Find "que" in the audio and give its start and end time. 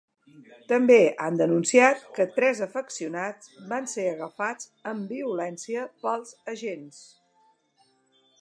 2.15-2.25